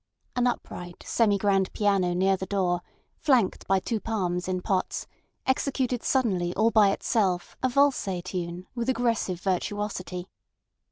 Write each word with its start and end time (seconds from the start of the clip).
An 0.35 0.47
upright 0.47 1.03
semi 1.05 1.37
grand 1.37 1.71
piano 1.73 2.15
near 2.15 2.35
the 2.35 2.47
door, 2.47 2.81
flanked 3.19 3.67
by 3.67 3.79
two 3.79 3.99
palms 3.99 4.47
in 4.47 4.63
pots, 4.63 5.05
executed 5.45 6.01
suddenly 6.01 6.55
all 6.55 6.71
by 6.71 6.89
itself 6.89 7.55
a 7.61 7.69
valse 7.69 8.09
tune 8.23 8.65
with 8.73 8.89
aggressive 8.89 9.39
virtuosity. 9.41 10.27